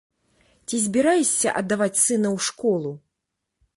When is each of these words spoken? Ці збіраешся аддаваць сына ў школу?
Ці 0.67 0.79
збіраешся 0.85 1.53
аддаваць 1.61 2.01
сына 2.07 2.29
ў 2.35 2.47
школу? 2.47 2.91